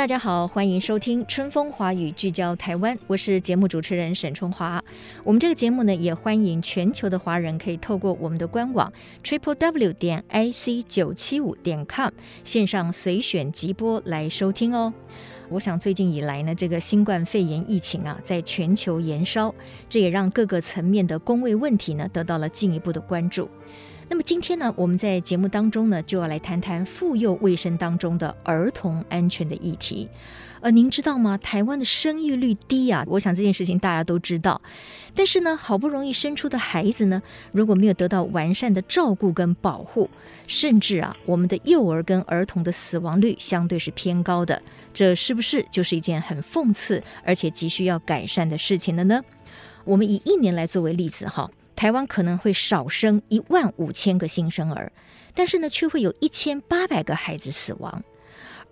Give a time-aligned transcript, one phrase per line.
[0.00, 4.82] 大家好，欢迎收听《春风华语》，聚焦台湾，我是节目主持人沈春华。
[5.22, 8.90] 我们这个节目呢，也欢迎全球的华人可以透过我们的官网
[9.22, 12.10] triple w 点 i c 九七五点 com
[12.44, 14.94] 线上随选即播来收听哦。
[15.50, 19.54] 我想最近以来呢，这个新冠肺炎疫情啊，在全球延烧，
[19.90, 23.50] 这也让各个层面的工位问题呢，得到了进一步的关注。
[24.10, 30.08] 那么今天呢，我们在节目当中呢，就要来谈谈妇幼卫生当中的儿童安全的议题。
[30.60, 31.38] 呃，您知道吗？
[31.38, 34.60] 台湾的生育率低啊，我想这件事情大家都知道。
[35.14, 40.10] 但是呢，好不容易生出的孩子呢，如果没有得到完善的照顾跟保护，
[40.48, 44.60] 甚至啊，我们的幼儿跟儿童的死亡率相对是偏高的，
[44.92, 49.22] 这是不是就是一件很讽刺而且急需要改善的事情了呢？
[49.84, 51.48] 我们以一年来作为例子哈。
[51.80, 54.92] 台湾可能会少生一万五千个新生儿，
[55.34, 58.04] 但是呢，却会有一千八百个孩子死亡。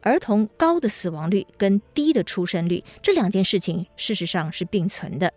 [0.03, 5.33] 儿童高的死亡率跟低的出生率这两件事情，事实上是并存的。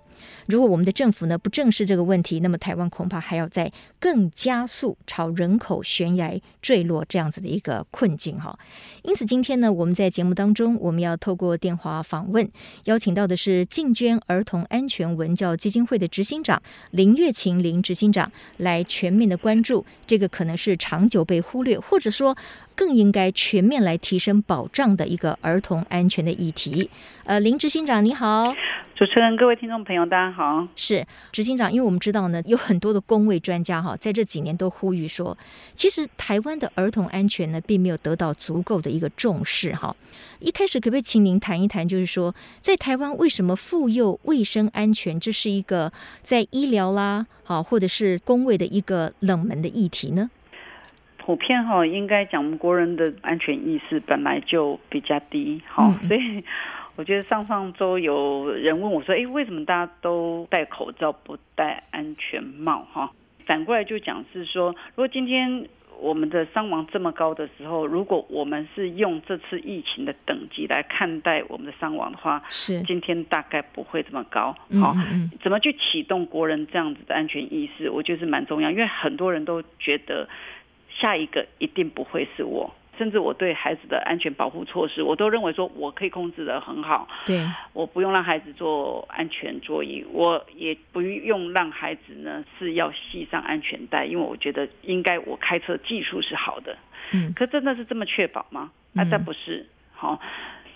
[0.48, 8.58] 如果我们的政府呢，不正视这个问题，那么台湾恐怕还要再更加速朝人口悬崖坠落这样子的一个困境哈。
[9.04, 12.50] 因此今天呢，我们在节目当中，我们要透过电话访问，
[12.86, 16.62] 邀请到的是进捐儿童安全文教基金会的执行长
[16.92, 22.38] 林月琴林执行长，来全面的关注这个可能是长久被忽略，或者说
[22.76, 26.90] 更应该全面来提升保障的一个儿童安全的议题。
[27.26, 28.54] 呃，林执行长你好。
[28.96, 30.68] 主持人、各位听众朋友，大家好。
[30.76, 35.36] 是执行长，因为我们知道呢，有很多的工位专家哈，在这几年都呼吁说，
[35.74, 39.96] 其实台湾的儿童安全呢，并没有得到足够的一个重视哈。
[40.40, 50.30] 一开始可不可以请您谈一谈，就是说，在台湾为什么妇幼卫生安全这是一个在医疗啦，好或者是工位的一个冷门的议题呢？
[51.24, 56.44] 普遍哈，应该讲，我们国人的安全意识本来就比较低，好，所以。
[56.98, 63.10] 我觉得上上周有人问我说：“哎，为什么大家都戴口罩不戴安全帽？”哈，
[63.46, 65.68] 反过来就讲是说，如果今天
[66.02, 74.54] 我们的伤亡这么高的时候，如果我们是用这次疫情的等级来看待我们的伤亡的话，是今天大概不会这么高。
[74.80, 74.94] 好，
[75.42, 77.90] 怎么去启动国人这样子的安全意识？
[77.90, 80.28] 我觉得是蛮重要，因为很多人都觉得
[81.00, 82.74] 下一个一定不会是我。
[82.98, 87.08] 甚至我对孩子的安全保护措施，我都认为说我可以控制的很好。
[87.26, 87.44] 对，
[87.74, 96.78] 我不用让孩子坐安全座椅，我也不用让孩子呢是要系上安全带，因为我觉得应该我开车技术是好的。
[97.12, 98.72] 嗯，可真的是这么确保吗？
[98.96, 99.66] 啊，但不是。
[99.94, 100.20] 好，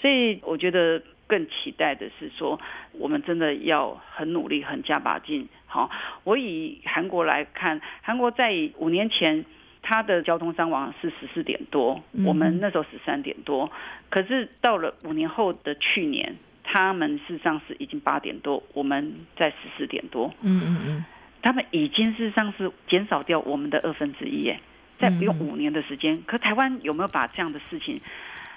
[0.01, 2.59] 所以我觉得更期待的是说，
[2.93, 5.47] 我们真的要很努力，很加把劲。
[5.67, 5.91] 好，
[6.23, 9.45] 我以韩国来看，韩国在五年前。
[9.87, 13.71] 他的交通伤亡是十四点多，我们那时候十三点多，
[14.09, 20.33] 可是到了五年后的去年，他们事实上是已经八点多，我们在十四点多。
[20.41, 21.05] 嗯嗯嗯，
[21.43, 24.59] 他们已经事实上是减少掉我们的二分之一耶，
[24.97, 26.23] 在不用五年的时间。
[26.25, 28.01] 可台湾有没有把这样的事情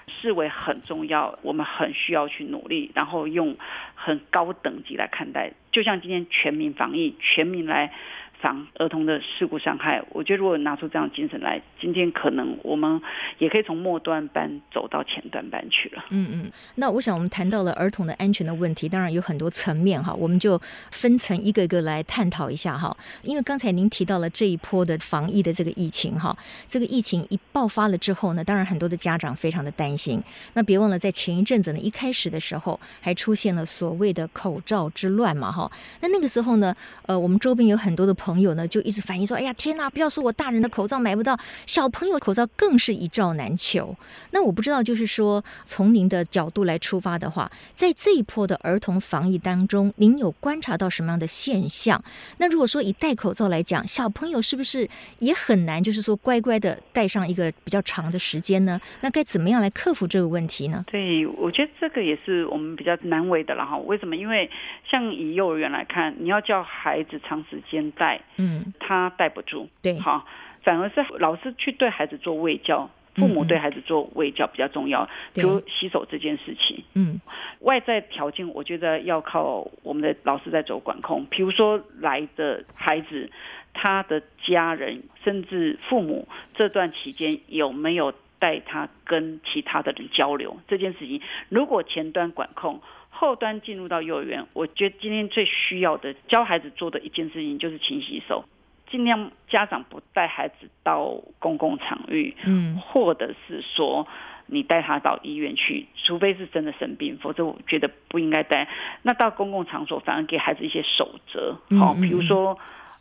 [0.07, 1.39] 视为很重要？
[1.43, 3.55] 我们很需要去努力，然后用
[3.95, 7.93] 很高等级来看待，就像今天全民防疫，全民来。
[8.41, 13.01] 防儿童的事故伤害，我觉得如果拿出这样精神来，今天可能我们
[13.39, 16.05] 也可以从末端班走到前端班去了。
[16.11, 20.61] 嗯嗯，那我想我们谈到了儿童的安全的问题，当然有很多层面哈，我们就
[20.91, 22.97] 分层一个一个来探讨一下哈。
[23.23, 30.23] 因为刚才您提到了这一波的防疫的这个疫情哈，这个疫情一爆发了之后呢，当然很多的家长非常的担心。
[30.55, 35.71] 那别忘了在前一阵子呢，一开始的时候还出现了所谓的口罩之乱嘛哈。
[36.01, 36.75] 那那个时候呢，
[37.07, 39.89] 呃，我们周边有很多的朋朋友呢就一直反映说：“哎呀，天哪！
[39.89, 41.35] 不要说我大人的口罩买不到，
[41.65, 43.97] 小朋友口罩更是一罩难求。”
[44.33, 52.05] 那我不知道，就是说从您的角度来出发的话，在这一波的儿童防疫当中，您有观察到什么样的现象？
[52.37, 54.87] 那如果说以戴口罩来讲，小朋友是不是
[55.21, 58.79] 也很难，就是说乖乖的戴上一个比较长的时间呢？
[59.01, 60.85] 那该怎么样来克服这个问题呢？
[60.87, 63.79] 对，我觉得这个也是我们比较难为的了哈。
[63.79, 64.15] 为什么？
[64.15, 64.51] 因为
[64.85, 68.18] 像以幼儿园来看，你要叫孩子长时间戴。
[68.37, 70.27] 嗯，他带不住，对，好，
[70.63, 76.85] 反而是老师去对孩子做喂教，父母对孩子做喂教比较重要，比如洗手这件事情。
[76.95, 77.21] 嗯，
[77.61, 83.31] 外在条件我觉得要靠我们的老师在做管控，比如说来的孩子，
[83.73, 92.81] 他的家人甚至父母这段期间有没有带他跟其他的人交流这件事情，如果前端管控。
[93.19, 98.45] 后端进入到幼儿园，我觉得今天最需要的教孩子做的一件事情就是勤洗手，
[98.89, 100.55] 尽量家长不带孩子
[100.85, 104.07] 到公共场域，嗯，或者是说
[104.47, 108.69] 你带他到医院去，除非是真的生病，否则我觉得不应该带。
[109.03, 112.59] 那到公共场所反而给孩子一些守则，好，比如说。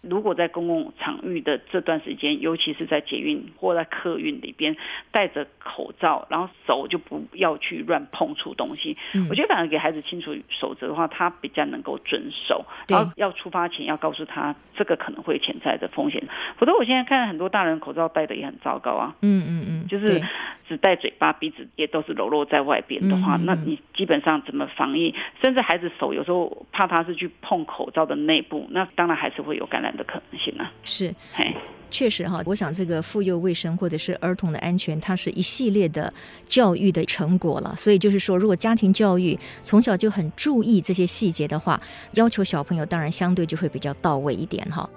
[0.09, 4.75] 如果在公共场域的这段时间，尤其是在捷运或在客运里边，
[5.11, 8.97] 戴着口罩，然后手就不要去乱碰触东西。
[9.13, 12.65] 嗯、我觉得反而给孩子清楚守则的话，他比较能够遵守。
[12.87, 16.23] 然后要出发前要告诉他，这个可能会潜在的风险。
[16.57, 19.15] 否则我现在看很多大人口罩戴的也很糟糕啊。
[19.21, 20.21] 嗯嗯嗯，就是
[20.67, 25.13] 只戴嘴巴，鼻子也都是裸露在外边的话，那你基本上怎么防疫？
[25.41, 30.71] 甚至孩子手有时候怕他是去碰口罩的内部，那当然还是会有感染的可能性呢、啊？
[30.83, 31.53] 是，嘿，
[31.89, 32.41] 确实哈。
[32.45, 36.13] 我想这个妇幼卫生或者是儿童的安全，它是一系列的
[36.47, 37.75] 教育的成果了。
[37.75, 41.81] 所以就是说，如果家庭教育从小就很注意这些细节的话，
[42.13, 44.89] 要求小朋友当然相对就会比较到位一点哈。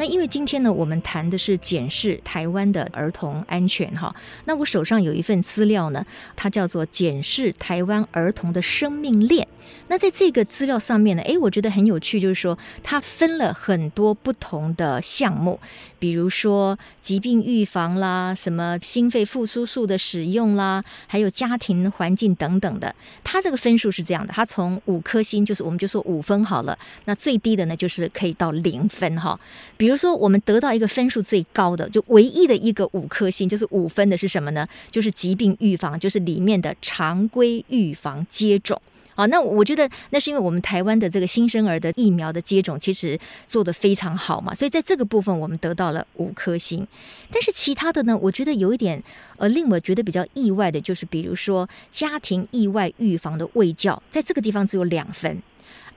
[0.00, 4.16] 那因为今天呢，我们谈的是检视台湾的儿童安全哈。
[4.46, 6.02] 那我手上有一份资料呢，
[6.34, 9.46] 它叫做《检视台湾儿童的生命链》。
[9.88, 15.60] 那在这个资料上面呢，诶，我觉得很有趣，就是说它分了很多不同的项目，
[15.98, 22.94] 比如说疾病预防啦，什么心肺复苏术的使用啦，还有家庭环境等等的。
[23.22, 29.38] 它这个分数是这样的，它从五颗星，就是我们就说五分好了，那最低的呢，就是可以到零分哈。
[29.76, 34.64] 比如比如说，我们得到一个分数最高的，就唯一的一个五颗星，就是五分的是什么呢？
[34.88, 38.80] 就是疾病预防，就是里面的常规预防接种。
[39.16, 46.86] 好，那我觉得那是因为我们台湾的这个新生儿的疫苗的接种其实做得非常好嘛，所以在这个部分我们得到了五颗星。
[47.32, 49.02] 但是其他的呢，我觉得有一点
[49.38, 55.42] 呃令我觉得比较意外的，就是比如说家庭意外预防的卫教，在这个地方只有两分，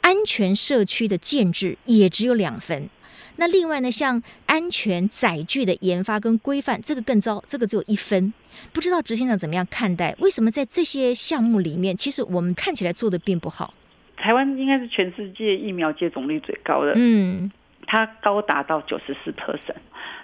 [0.01, 2.90] 安全社区的建制也只有两分。
[3.38, 8.33] 那另外呢，像安全载具的研发跟规范，这个更糟，这个只有一分。
[8.71, 10.15] 不知道执行长怎么样看待？
[10.19, 13.74] 为什么在这些项目里面，其实我们看起来做的并不好？
[14.15, 17.51] 台湾应该是全世界疫苗接种率最高的，嗯，
[17.88, 19.75] 它高达到九十四 percent，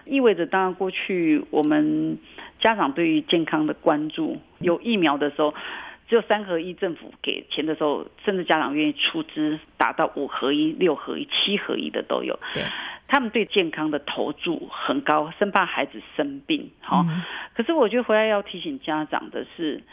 [0.05, 2.17] 意味着当然过去我们
[2.59, 5.53] 家长对于健康的关注，有疫苗的时候。
[6.09, 12.39] 只有三合一，政府给钱的时候，甚至家长愿意出资达到五合一、六合一、七合一的都有。
[12.51, 12.63] 对，
[13.07, 16.71] 他们对健康的投注很高，生怕孩子生病。
[16.81, 17.21] 好、嗯，
[17.53, 19.83] 可是我觉得回来要提醒家长的是，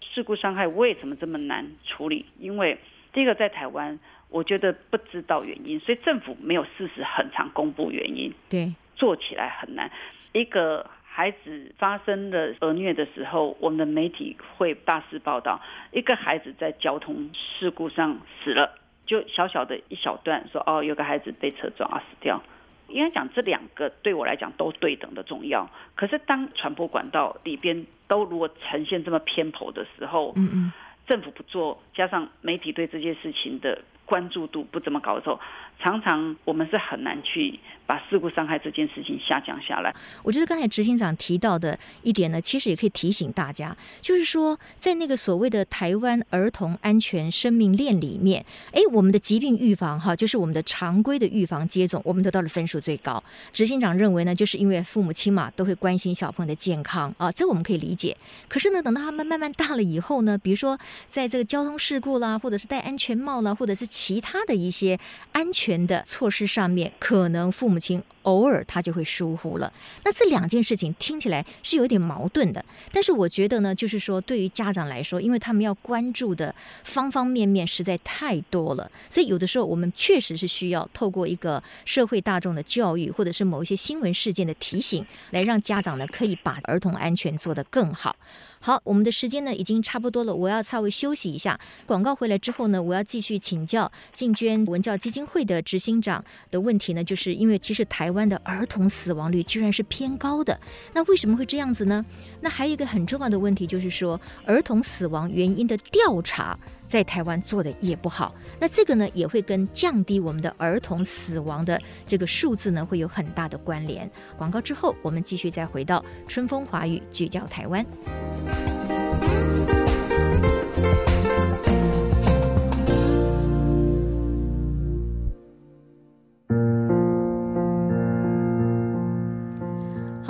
[0.00, 2.24] 事故伤害为什么这么难处理？
[2.40, 2.78] 因为
[3.12, 4.00] 第一个在台湾，
[4.30, 8.32] 我觉得不知道原因，所以政府没有事实很常公布原因。
[8.48, 9.90] 对，做起来很难。
[10.32, 10.88] 一个。
[11.16, 15.62] 孩子发生了儿虐的时候，我们的媒体会大肆报道。
[15.90, 18.74] 一个孩子在交通事故上死了，
[19.06, 22.42] 就小小的一小段说哦，有个孩子被车撞啊死掉。
[22.88, 25.70] 应该讲这两个对我来讲都对等的重要。
[25.94, 30.72] 可是当传播管道里边都如果呈现这么偏颇的时候，嗯嗯，
[31.06, 33.80] 政府不做，加上媒体对这件事情的。
[34.06, 35.38] 关注度不怎么高的时候，
[35.78, 39.94] 常常我们是很难去把事故伤害这件事情下降下来。
[40.22, 53.22] 我觉得刚才执行长提到的一点呢，其实也可以提醒大家，就是说在那个所谓的台湾儿童安全生命链里面，哎，我们的疾病预防哈，就是我们的常规的预防接种，我们得到的分数最高。
[53.52, 58.16] 执行长认为呢，就是因为父母亲嘛都会关心小朋友的健康啊，这我们可以理解。
[58.48, 65.00] 可是呢，等到他们慢慢大了以后呢，比如说在这个交通事故啦，或者是戴安全帽啦，或者是其他的一些
[65.32, 69.72] 安全的措施上面，可能父母亲偶尔他就会疏忽了。
[70.04, 76.54] 那这两件事情听起来是有点矛盾的，但是我觉得呢，就是说对于家长来说，因为他们要关注的
[76.84, 88.16] 方方面面实在太多了，所以有的时候我们确实是需要透过一个社会大众的教育，或者是某一些新闻事件的提醒，来让家长呢可以把儿童安全做得更好。
[88.58, 91.60] 好，我们的时间呢已经差不多了，我要稍微休息一下。
[91.84, 100.58] 广告回来之后呢，我要继续请教进娟文教基金会的执行长的问题呢，就是因为其实台湾的儿童死亡率居然是偏高的。
[100.92, 102.04] 那为什么会这样子呢？
[102.40, 106.58] 那还有一个很重要的问题就是说，儿童死亡原因的调查
[106.88, 108.34] 在台湾做的也不好。
[108.58, 114.10] 那这个呢，也会跟降低我们的儿童死亡的这个数字呢，会有很大的关联。
[114.36, 118.65] 广告之后，我们继续再回到春风华语，聚焦台湾。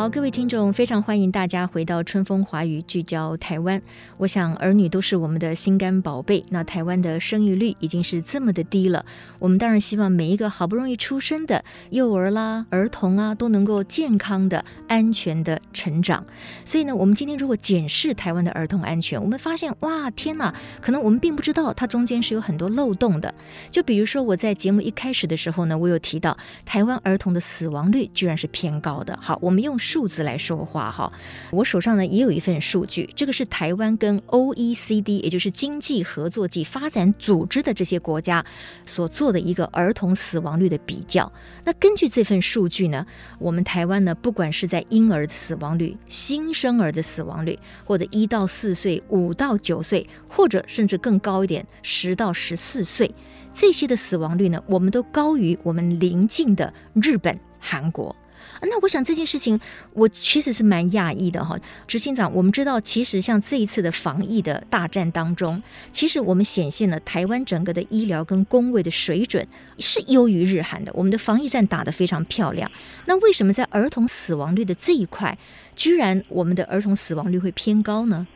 [0.06, 3.82] 好，各位听众，非常欢迎大家回到春风华语聚焦台湾。
[4.18, 6.44] 我想儿女都是我们的心肝宝贝。
[6.48, 9.04] 那台湾的生育率已经是这么的低了，
[9.40, 16.24] 我们当然希望每一个好不容易出生的幼儿啦、儿童啊，都能够健康的、安全的成长。
[16.64, 23.34] 所以呢，我们今天如果检视台湾的儿童安全，我们发现，哇，天哪，可能我们并不知道它中间是有很多漏洞的。
[23.72, 29.18] 就比如说我在节目一开始的时候呢，我有提到台湾儿童的死亡率居然是偏高的。
[29.20, 29.76] 好，我们用。
[29.96, 31.10] 数字来说话哈，
[31.50, 38.44] 我手上呢也有一份数据，这个是台湾跟 OECD，也就是经济合作暨发展组织的这些国家
[38.84, 41.32] 所做的一个儿童死亡率的比较。
[41.64, 43.06] 那根据这份数据呢，
[43.38, 53.10] 我们台湾呢，不管是在婴儿的死亡率、新生儿的死亡率，或者一到四岁、五到九岁，或者甚至更高一点，十到十四岁，
[53.54, 58.14] 这些的死亡率呢，我们都高于我们邻近的日本、韩国。
[58.62, 59.58] 那我想这件事情，
[59.92, 61.58] 我其实是蛮讶异的哈。
[61.86, 65.62] 执行长，我们知道，其实像这一次的防疫的大战当中，
[65.92, 69.46] 其实我们显现了台湾整个的医疗跟工位的水准
[69.78, 70.90] 是优于日韩的。
[70.94, 72.70] 我们的防疫战打得非常漂亮。
[73.04, 75.36] 那为什么在儿童死亡率的这一块，
[75.74, 78.26] 居然我们的儿童死亡率会偏高呢？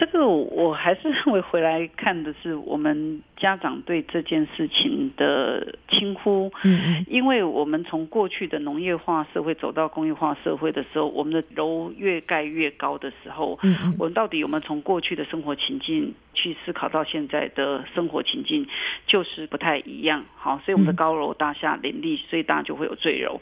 [0.00, 18.66] 这个我还是认为回来看的是我们家长对这件事情的轻忽，嗯，因为我们从过去的农业化社会走到工业化社会的时候，我们的楼越盖越高的时候，嗯，我们到底有没有从过去的生活情境去思考到现在的生活情境，
[19.06, 23.40] 就是不太一样，好，所以我们的高楼大厦林立，所以大家就会有赘楼，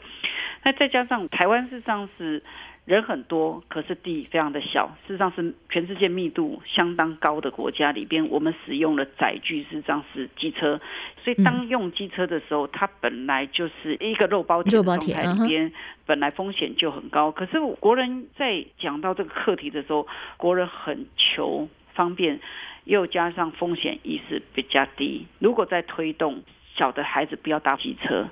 [0.63, 2.43] 那再加上台湾事实上是。
[2.89, 4.87] 人很多，可是地非常的小。
[5.05, 10.81] 事实上是全世界密度相当高的国家里边，我们使用的载具事实上是机车。
[11.23, 15.71] 所以当用机车的时候，它本来就是一个肉包铁的状态里边，
[16.07, 17.31] 本来风险就很高。
[17.31, 22.39] 可是国人在讲到这个课题的时候，国人很求方便，
[22.85, 25.27] 又加上风险意识比较低。
[25.37, 26.41] 如果在推动
[26.73, 28.27] 小的孩子不要搭机车。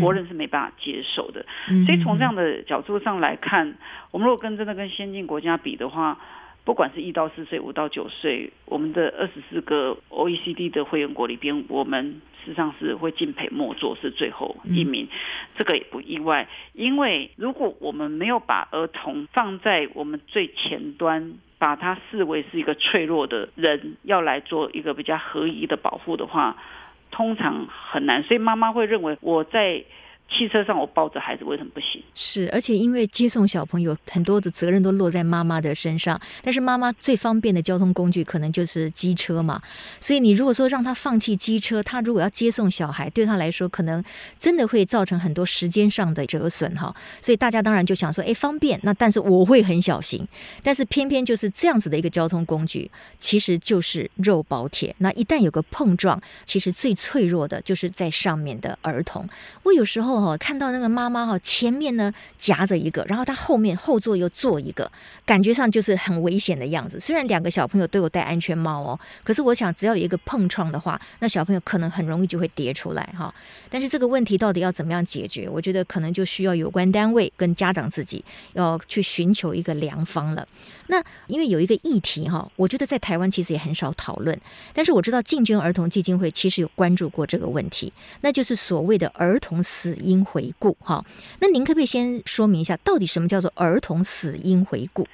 [0.00, 1.46] 国人是没办法接受的，
[1.86, 3.74] 所以从这样的角度上来看，
[4.10, 6.18] 我们如果跟真的跟先进国家比的话，
[6.64, 15.08] 不管是一到四岁、五到九岁，我们的二十四个 OECD 的会员国里边，我们实际上是会敬佩末座，是最后一名，
[15.56, 16.46] 这个也不意外。
[16.74, 26.58] 因为如果我们没有把儿童放在我们最前端，把他视为是一个脆弱的人，要来做一个比较合宜的保护的话。
[27.10, 29.84] 通常很难，所以妈妈会认为我在。
[30.30, 32.02] 汽车上我抱着孩子为什么不行？
[32.14, 39.60] 是，而且因为接送小朋友很多的责任都落在妈妈的身上，但是妈妈最方便的交通工具可能就是机车嘛。
[39.98, 44.04] 所以你如果说让他放弃机车，他如果要接送小孩，对他来说可能
[44.38, 46.94] 真的会造成很多时间上的折损哈。
[47.22, 50.28] 所以大家当然就想说，哎，方便，那但是我会很小心。
[50.62, 54.94] 但是偏偏就是这样子的一个交通工具，其实就是肉包铁。
[54.98, 59.26] 那一旦有个碰撞，其实最脆弱的就是在上面的儿童。
[59.62, 60.17] 我有时候。
[60.18, 64.90] 哦，看到那个妈妈哈，前面呢夹着一个，然后她后面后座又坐一个，
[65.24, 66.98] 感觉上就是很危险的样子。
[66.98, 73.32] 虽然两个小朋友都有戴安全帽哦，可是我想只要有一个碰撞的话，那小朋友可能很容易就会跌出来哈。
[73.70, 75.48] 但是这个问题到底要怎么样解决？
[75.48, 80.46] 我觉得可能就需要有关单位跟家长自己要去寻求一个良方了。
[80.88, 84.38] 那因为有一个议题哈，我觉得在台湾其实也很少讨论，
[84.72, 91.04] 但是我知道进军儿童基金会其实有关注过这个问题，那就是所谓的儿童死因回顾哈。
[91.40, 95.06] 那您可不可以先说明一下，到底什么叫做儿童死因回顾？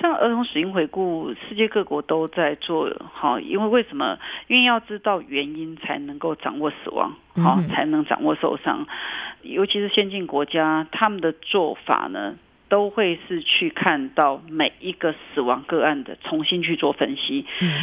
[0.00, 4.18] 像儿童死因回顾，世界各国都在做哈，因为为什么？
[4.48, 8.86] 因为要知道原因才能够掌握死亡，好，才能掌握受伤。
[9.42, 12.36] 尤其是先进国家，他们的做法呢？
[12.68, 17.44] 都会是去看到每一个死亡个案的重新去做分析。
[17.60, 17.82] 嗯，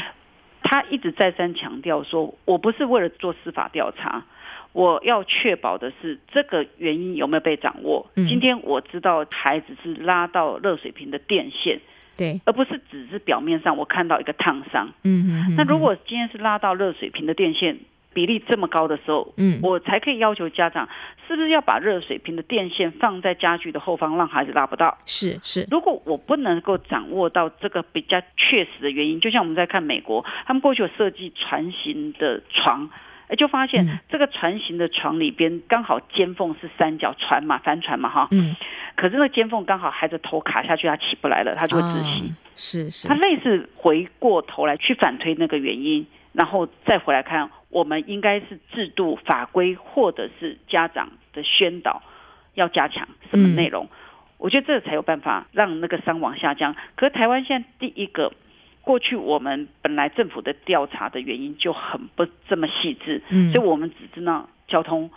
[0.63, 4.25] 他一直再三强调说，我不是为了做司法调查，
[4.71, 8.09] 我要确保的是这个原因有没有被掌握。
[8.15, 11.79] 今天我知道孩子是拉到热水瓶的电线，
[12.17, 14.89] 对，而不是只是表面上我看到一个烫伤。
[15.03, 15.55] 嗯嗯。
[15.55, 17.79] 那如果今天是拉到热水瓶的电线，
[18.11, 20.89] 比例这么高的时候，嗯，我才可以要求家长
[21.27, 24.97] 是不是要把热水瓶的电线放在家具的后方，让孩子拉不到。
[25.05, 32.97] 是是，如果我不能够掌握到这个比较确实的原因，就像我们在看美国，他们过去有设计船型的床，哎，
[33.35, 38.55] 就发现这个船型的床里边刚好尖缝是三角船嘛，帆船嘛，哈，嗯，
[38.95, 42.33] 可是那尖缝刚好孩子头卡下去，他起不来了，他就会窒息。
[42.55, 46.07] 是是，他类似回过头来去反推那个原因。
[46.31, 52.03] 然后再回来看，我们应该是制度法规或者是家长的宣导
[52.53, 53.85] 要加强什么内容？
[53.85, 53.89] 嗯、
[54.37, 56.75] 我觉得这才有办法让那个伤亡下降。
[56.95, 58.31] 可是台湾现在第一个，
[58.81, 65.09] 过去我们本来政府的调查的原因就很不这么细致，嗯、所以我们只知道交通，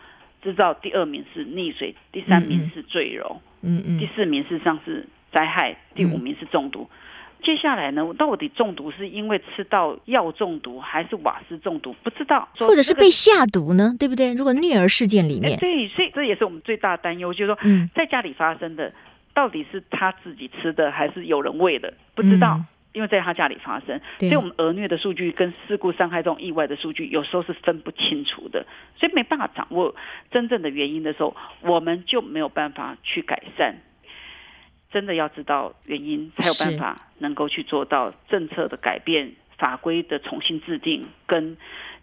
[0.43, 6.89] 知道第二名是溺水，第三名是坠楼，嗯嗯，第四名事实上是灾害，第五名是中毒。
[6.91, 6.97] 嗯
[7.43, 8.07] 接下来呢？
[8.17, 11.93] 到底中毒是因为吃到药中毒，还是瓦斯中毒？
[12.05, 13.93] 不知道，或者是被下毒呢？
[13.99, 14.33] 对不对？
[14.33, 18.93] 如果虐儿事件里面，对，所以这也是我们最大的担忧，就是说，嗯，在家里发生的，
[19.35, 21.93] 到底是他自己吃的，还是有人喂的？
[22.15, 29.95] 不知道，因为在他家里发生，所以我们儿虐的数据跟事故伤害这种意外的数据，有时候是分不清楚的，所以没办法掌握
[30.31, 33.77] 真正的原因的时候，我们就没有办法去改善。
[34.91, 41.57] 真的要知道原因，才有办法能够去做到政策的改变、法规的重新制定跟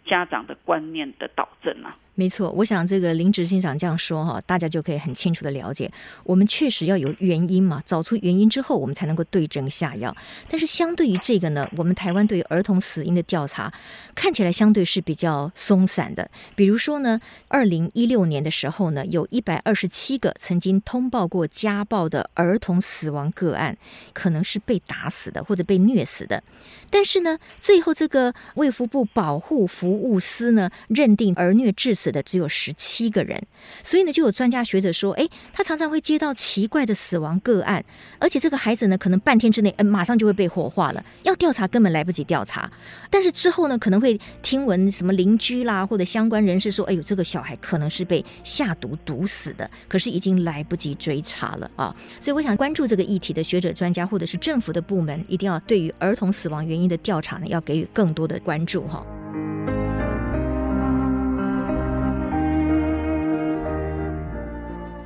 [0.06, 1.96] 家长的观念的导正啊。
[2.20, 5.90] 没错，我想这个林执行长这样说哈，大家就可以很清楚的了解，
[6.26, 10.14] 我们确实要有原因嘛，找出原因之后，我们才能够对症下药。
[10.50, 13.74] 但是相对于这个呢，我们台湾对于儿童死因的调查
[14.14, 16.30] 看起来相对是比较松散的。
[16.58, 23.78] 比如说呢，二零一六年的时候呢，有一百二十七个曾经通报过家暴的儿童死亡个案，
[24.12, 26.44] 可能是被打死的或者被虐死的。
[26.90, 33.42] 但是呢，最后这个卫福部保护服务司呢，认定儿虐致死的只有十七个人，
[33.84, 37.84] 所以呢，就有专家学者说，诶，他常常会接到奇怪的死亡个案，
[38.20, 42.72] 而且这个孩子呢，可能半天之内，嗯，马上就会被火化了，要调查根本来不及调查，
[43.10, 59.06] 但是之后呢，可能会听闻什么邻居啦或者相关人士说，哎呦，这个小孩可能是被下毒毒死的，可是已经来不及追查了啊，所以我想关注这个议题的学者专家或者是政府的部门，一定要对于儿童死亡原因的调查呢，要给予更多的关注哈。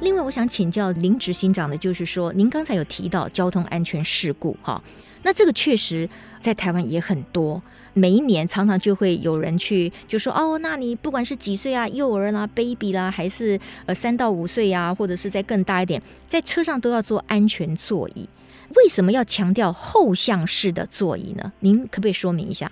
[0.03, 4.83] 另外，我想请教林执行长的，就是说，您刚才有提到交通安全事故，哈，
[5.21, 6.07] 那这个确实
[6.41, 7.61] 在台湾也很多，
[7.93, 18.27] 每一年常常就会有人去就说，哦，那你不管是几岁啊，幼儿啦、baby 啦，还是呃三到五岁啊，或者是再更大一点，在车上都要坐安全座椅，
[18.75, 21.53] 为什么要强调后向式的座椅呢？
[21.61, 22.69] 您可不可以说明一下？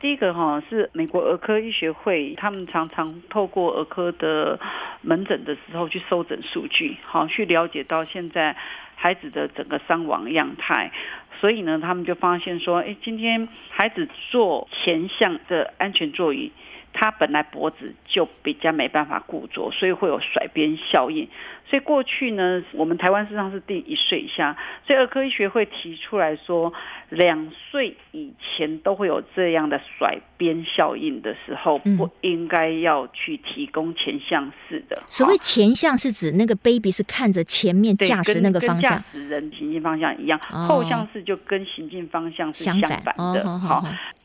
[0.00, 4.58] 第一个哈是美国儿科医学会，他们常常透过儿科的
[5.02, 8.56] 门诊的时候去收诊数据，好去了解到现在
[8.96, 10.90] 孩子的整个伤亡样态，
[11.38, 16.50] 所以呢，他们就发现说，哎，今天孩子坐前向的安全座椅。
[16.92, 21.28] 他本来脖子就比较没办法固着，所以会有甩边效应。
[21.66, 26.72] 所以过去呢，我们台湾实际上是定一岁以下，所以儿科医学会提出来说，
[27.10, 35.00] 两岁以前都会有这样的甩边效应的时候，不应该要去提供前向式的。
[35.06, 40.40] 所谓前向是指那个 baby 是看着前面驾驶那个方向，跟驾驶人行进方向一样。
[40.40, 43.58] 后向式就跟行进方向是相反的。
[43.60, 43.84] 好，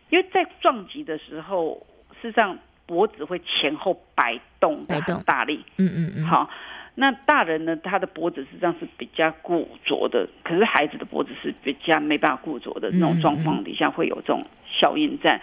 [0.09, 1.85] 因为在撞击的时候。
[2.21, 5.63] 事实上，脖子会前后摆动的很大力。
[5.77, 6.25] 嗯嗯嗯。
[6.25, 6.49] 好，
[6.95, 7.75] 那大人呢？
[7.75, 12.89] 他的脖子实际上是比较固着的，可是孩子的脖子是比较没办法固着的。
[12.91, 15.41] 那种状况底下会有这种效应在，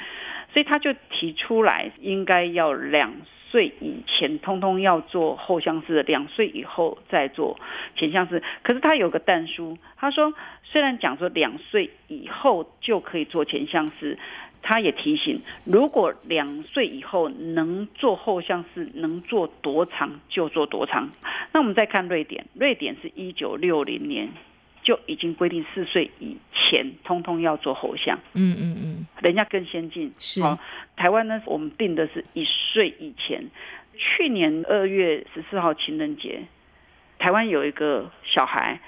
[0.52, 3.12] 所以他就提出来，应该要两
[3.50, 7.60] 岁以前通通要做后向式的，两岁以后再做
[7.96, 8.42] 前向式。
[8.62, 10.32] 可是他有个但书，他说
[10.62, 14.18] 虽然讲说两岁以后就可以做前向式。
[14.62, 21.10] 他也提醒，如果两岁以后能做后项是，能做多长就做多长。
[21.52, 24.28] 那我们再看瑞典，瑞典是一九六零年
[24.82, 28.18] 就已经规定四岁以前通通要做后项。
[28.34, 30.12] 嗯嗯嗯，人家更先进。
[30.18, 30.40] 是，
[30.96, 33.44] 台湾呢，我们定的是一岁以前。
[33.94, 36.44] 去年二月十四号情人节，
[37.18, 38.80] 台湾有一个小孩，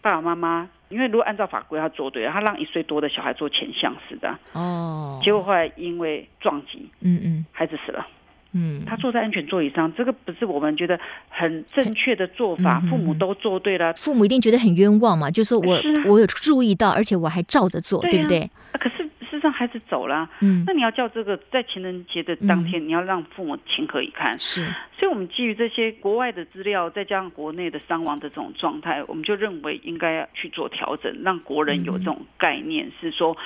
[0.00, 0.68] 爸爸妈妈。
[0.88, 8.06] 因为如果按照法规，他做对了，他让一岁多的小孩做前向式的哦，结果后来因为撞击，嗯嗯，孩子死了，
[8.52, 10.96] 嗯，他坐在安全座椅上，这个不是我们觉得
[11.28, 18.48] 很正确的做法，父母都做对了，父母一定觉得很冤枉嘛，就是说我我有注意到，而且我还照着做，对不对？
[18.78, 19.05] 可是。
[19.46, 24.36] 上孩子走了，嗯，那你要叫这个在情人节的当天，嗯、你要让父母情何以堪？
[24.40, 24.66] 是，
[24.98, 33.36] 所以我们基于这些国外的资料，再加上国内的伤亡的这种状态，我们就认为应该要去做调整，让国人有这种概念，是说，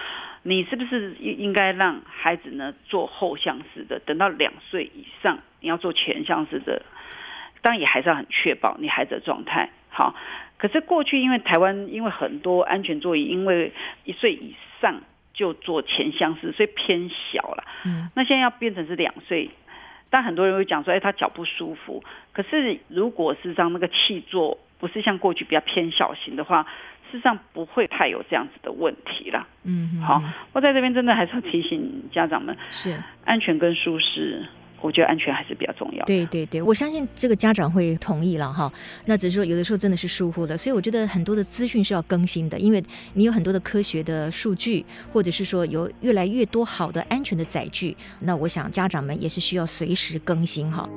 [0.43, 6.83] 你是不是应应该让孩子呢做后向式的，等到两岁以上，你要做前向式的，
[7.61, 10.17] 当然也还是要很确保你孩子的状态好。
[10.57, 13.73] 可是过去因为台湾因为很多安全座椅，因为
[14.05, 15.01] 一岁以上
[15.33, 17.64] 就做前相似，所以偏小了。
[17.85, 19.51] 嗯，那现在要变成是两岁，
[20.11, 22.03] 但很多人会讲说，哎，他脚不舒服。
[22.33, 26.62] 可是如果是让那个气座不是像过去比较偏小型的话，
[27.11, 29.47] 事实上不会太有这样子的问题了。
[29.64, 34.47] 嗯，好，我在这边真的还是要提醒家长们，是安全跟舒适。
[34.81, 36.05] 我觉得安全还是比较重要。
[36.07, 38.73] 对对对，我相信这个家长会同意了哈。
[39.07, 42.83] 那只是说有的时候真的是疏忽的，所以我觉得很多的资讯是要更新的，因为
[43.14, 50.88] 你有很多的科学的数据，或者是说有越来越多好的安全的载具，那我想家长们也是需要随时更新哈。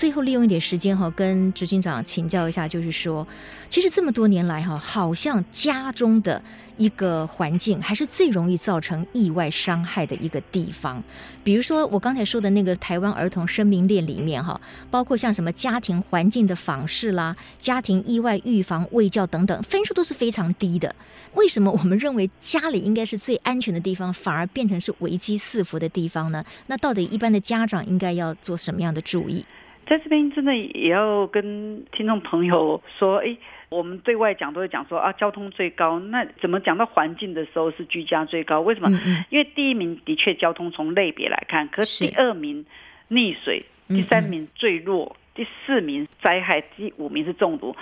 [0.00, 3.28] 最后利用一点时间哈，跟执行长请教一下，就是说，
[3.68, 6.42] 其实这么多年来哈，好像家中的
[6.78, 11.04] 一个环境还是最容易造成意外伤害的一个地方。
[11.44, 14.58] 比如说我刚才说的那个台湾儿童生命链里面哈，
[14.90, 20.96] 包括像什么家庭环境的访视啦、家庭意外预防、卫教等等，分数都是非常低的。
[21.34, 26.42] 为什么我们认为家里应该是最安全的地方，反而变成是危机四伏的地方呢？
[26.68, 29.44] 那到底一般的家长应该要做什么样的注意？
[29.90, 33.36] 在这边真的也要跟听众朋友说，哎，
[33.70, 38.60] 我们对外讲都会讲说啊，交通最高，那怎么讲到环境的时候是居家最高？
[38.60, 38.88] 为什么？
[38.90, 42.64] 嗯嗯，因为第一名的确交通从类别来看，可是第二名
[43.10, 47.74] 溺水，第三名坠落，第四名灾害，第五名是中毒。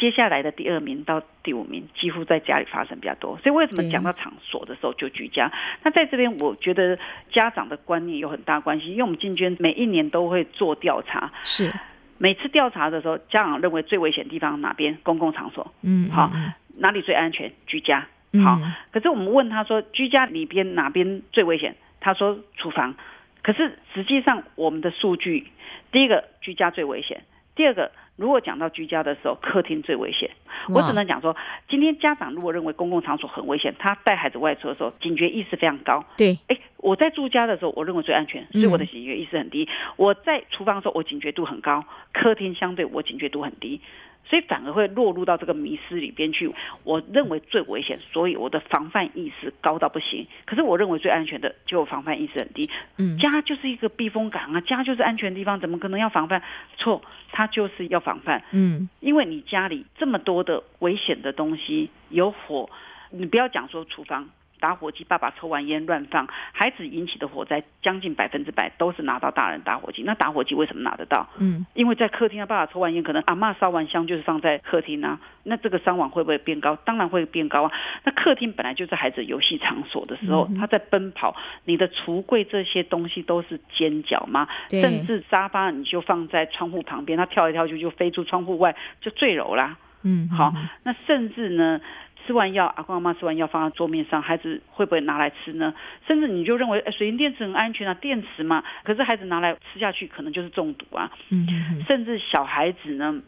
[0.00, 3.36] 接下来的第二名到第五名，几乎在家里发生比较多。
[3.42, 5.52] 所以为什么讲到场所的时候就居家？
[5.82, 6.98] 那在这边，我觉得
[7.30, 11.30] 家长的观念有很大关系，因为我们进娟每一年都会做调查。
[11.44, 11.70] 是。
[12.16, 14.96] 每次调查的时候，家长认为最危险的地方哪边？
[15.02, 15.70] 公共场所。
[15.82, 16.08] 嗯。
[16.10, 16.32] 好，
[16.78, 17.52] 哪里最安全？
[17.66, 18.08] 居家。
[18.42, 18.58] 好。
[18.92, 21.76] 可是我们问他说，居家里边哪边最危险？
[22.00, 22.94] 他说厨房。
[23.42, 25.48] 可是实际上我们的数据，
[25.92, 27.22] 第一个居家最危险，
[27.54, 27.92] 第二个。
[28.16, 30.30] 如果讲到居家的时候，客厅最危险。
[30.68, 31.36] 我只能讲说，
[31.68, 36.04] 今天家长如果认为公共场所很危险，他带孩子外出的时候，警觉意识非常高。
[36.18, 39.68] 对，哎，我在住家的时候，我认为最安全，所以我的警觉意识很低。
[39.96, 43.80] 我在厨房的时候，我警觉度很高；客厅相对我警觉度很低。
[44.26, 46.52] 所以反而会落入到这个迷失里边去。
[46.84, 50.26] 我认为最危险，所以我的防范意识高到不行。
[50.44, 52.70] 可是我认为最安全的，就防范意识很低。
[52.98, 56.42] 嗯，家就是一个避风港啊，家就是安全的地方，怎么可能要防范？
[56.76, 58.42] 错，它就是要防范。
[58.50, 62.68] 嗯，因为你家里这么多的危险的东西，有火，
[63.10, 64.28] 你不要讲说厨房。
[64.60, 70.02] 打火机，爸爸抽完烟乱放，孩子引起的火灾将近百分之百都是拿到大人打火机。
[70.04, 71.28] 那打火机为什么拿得到？
[71.38, 75.18] 嗯，因为在客厅啊，爸爸抽完烟，可能阿妈烧完香就是放在客厅啊。
[75.42, 76.76] 那这个伤亡会不会变高？
[76.76, 77.72] 当然会变高啊。
[78.04, 89.78] 那客厅本来就是孩子游戏场所的时候，他在奔跑，你的橱柜这些东西都是尖角嘛，甚至沙发你就放在窗户旁边，他跳来跳去就飞出窗户外，就坠楼啦。
[90.02, 91.80] 嗯，好，那甚至呢？
[92.26, 95.74] 吃完药，阿公阿妈吃完药放在桌面上，孩子会不会拿来吃呢？
[96.06, 98.62] 甚至你就认为，哎，水银电池很安全啊，电池嘛。
[98.84, 101.10] 可是孩子拿来吃下去，可能就是中毒啊。
[101.30, 101.46] 嗯，
[101.86, 103.20] 甚至小孩子呢，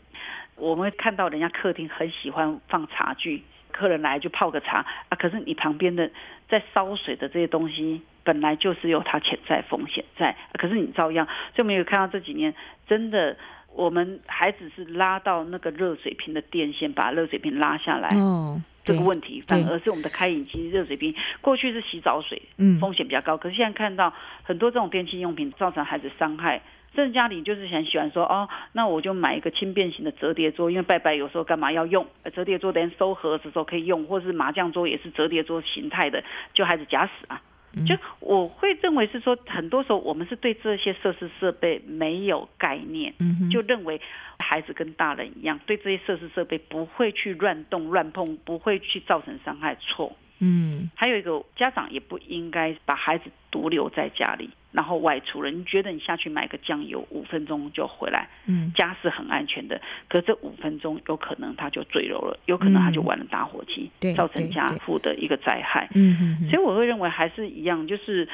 [0.56, 5.16] 我们会看到人家客厅很喜欢放茶具，客人来就泡个茶啊。
[5.16, 6.10] 可是你旁边的
[6.48, 11.26] 在烧水的这些东西，本来就是有它潜在风险在，可是你照样。
[11.54, 12.54] 所以我们有看到这几年
[12.86, 13.36] 真的。
[13.74, 18.10] 我们孩子是拉到那个热水瓶的电线，把热水瓶拉下来。
[18.18, 23.36] 哦，这个问题反而是我们的开饮机热水瓶，过去是洗澡水，嗯，风险比较高。
[23.36, 26.62] 可是现在看到很多这种电器用品造成孩子伤害，
[26.94, 37.40] 甚至家里就是很喜欢说哦，那我就买一个轻便型的折叠桌，因为拜拜有时候干嘛要用折叠桌，连收盒子的时候可以用，或是麻将桌也是折叠桌形态的，就孩子假死啊。
[37.86, 43.14] 就我会认为是说，很多时候我们是对这些设施设备没有概念，
[43.50, 44.00] 就认为
[44.38, 49.74] 孩子跟大人一样，对这些设施设备不会去乱动乱碰，不会去造成伤害。
[49.76, 50.14] 错。
[50.44, 55.50] 嗯，还有一个家长也不应该把孩子独留在家里，然后外出了。
[55.50, 59.80] 你觉得你下去买个酱油，五分钟就回来，嗯，家是很安全的。
[60.08, 65.88] 可这五分钟有可能他就坠楼了，有可能他就玩了打火机，嗯、造成家父的一个灾害。
[65.94, 66.50] 嗯嗯。
[66.50, 68.28] 所以我会认为还是一样，就是。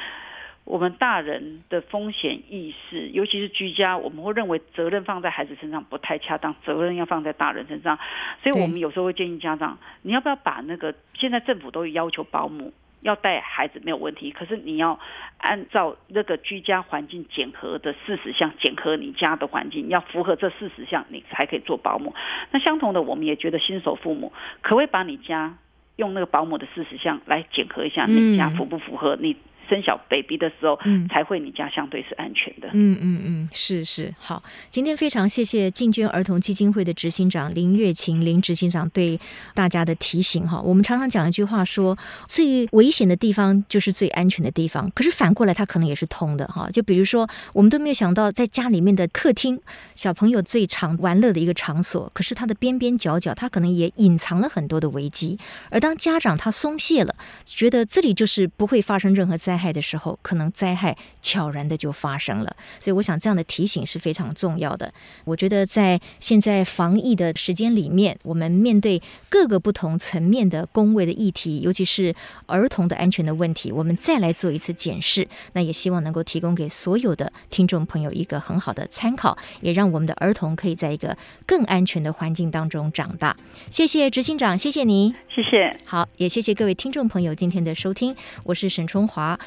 [0.65, 7.97] 我们大人的风险意识，尤其是居家，我们会认为责任放在孩子身上不太恰当，责任要放在大人身上。
[8.43, 12.71] 所以我们有时候会建议家长，你要不要把那个现在政府都要求保姆。
[13.01, 14.99] 要带孩子没有问题，可是你要
[15.37, 22.13] 按照那个居家环境检核的四十项检核你家的环境，要符合这四十项，你才可以做保姆。
[22.51, 25.57] 那相同的，我们也觉得新手父母可不可以把你家
[25.95, 29.35] 用那个保姆的四十项来检核一下，你家符不符合你？
[29.69, 32.69] 生小 baby 的时候，嗯，才会你家相对是安全的。
[32.73, 34.41] 嗯嗯嗯，是是好。
[34.71, 39.19] 今天非常谢谢进捐儿童基金会的执行长林月琴林执行长对
[39.53, 40.59] 大家的提醒哈。
[40.59, 44.89] 我们常常讲一句话说，最危险的地方就是最安全的地方。
[44.95, 46.69] 可是反过来，它可能也是通的哈。
[46.71, 49.59] 就比如说，我们都没有想到，在家里面的客厅，
[49.95, 55.37] 小朋友最常玩乐的一个场所，可是它的边边角角，它可能也隐藏了很多的危机。
[55.69, 57.13] 而当家长他松懈了，
[57.45, 62.55] 觉得这里就是不会发生任何灾害的时候，可能灾害悄然的就发生了。
[62.79, 64.93] 所以，我想这样的提醒是非常重要的。
[65.25, 75.27] 我觉得在现在防疫的时间里面，我们面对各个不同层面的工位的议题，尤其是儿童的安全的问题，我们再来做一次检视。
[75.53, 83.35] 那也希望能够提供给所有的听众朋友一个很好的参考，也让我们的儿童可以在一个更安全的环境当中长大。
[83.71, 85.75] 谢谢执行长，谢谢您，谢谢。
[85.85, 89.39] 好，也谢谢各位听众朋友今天的收听，我是沈春华。